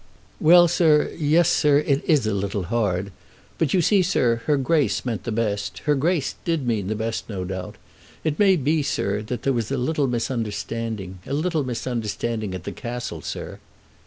"Well, 0.39 0.67
sir; 0.67 1.11
yes, 1.15 1.47
sir; 1.47 1.77
it 1.77 2.03
is 2.05 2.25
a 2.25 2.33
little 2.33 2.63
hard. 2.73 3.11
But, 3.59 3.71
you 3.75 3.83
see, 3.83 4.01
sir, 4.01 4.37
her 4.47 4.57
Grace 4.57 5.05
meant 5.05 5.25
the 5.25 5.31
best. 5.31 5.77
Her 5.85 5.93
Grace 5.93 6.33
did 6.43 6.65
mean 6.65 6.87
the 6.87 6.95
best, 6.95 7.29
no 7.29 7.45
doubt. 7.45 7.75
It 8.23 8.39
may 8.39 8.55
be, 8.55 8.81
sir, 8.81 9.21
there 9.21 9.53
was 9.53 9.69
a 9.69 9.77
little 9.77 10.07
misunderstanding; 10.07 11.19
a 11.27 11.33
little 11.33 11.63
misunderstanding 11.63 12.55
at 12.55 12.63
the 12.63 12.71
Castle, 12.71 13.21
sir." 13.21 13.59